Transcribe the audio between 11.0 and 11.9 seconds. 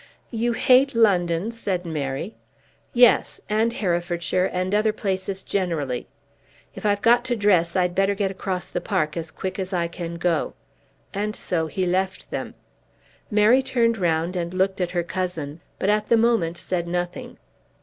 and so he